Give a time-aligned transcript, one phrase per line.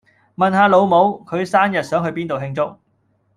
[0.35, 2.79] 問下老母，佢生日想去邊度慶祝